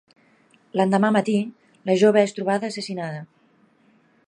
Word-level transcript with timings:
L'endemà 0.79 1.11
matí, 1.17 1.35
la 1.91 1.97
jove 2.05 2.25
és 2.29 2.35
trobada 2.39 2.73
assassinada. 2.73 3.23